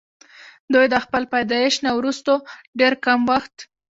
[0.73, 2.33] دوي د خپل پيدائش نه وروستو
[2.79, 3.55] ډېر کم وخت